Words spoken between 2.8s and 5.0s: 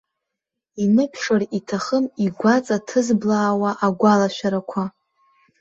ҭызблаауа агәалашәарақәа.